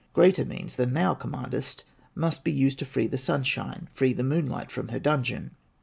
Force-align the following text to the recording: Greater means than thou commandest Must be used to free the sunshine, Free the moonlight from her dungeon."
Greater 0.13 0.43
means 0.43 0.77
than 0.77 0.95
thou 0.95 1.13
commandest 1.13 1.83
Must 2.15 2.43
be 2.43 2.51
used 2.51 2.79
to 2.79 2.85
free 2.85 3.05
the 3.05 3.19
sunshine, 3.19 3.87
Free 3.91 4.13
the 4.13 4.23
moonlight 4.23 4.71
from 4.71 4.87
her 4.87 4.97
dungeon." 4.99 5.51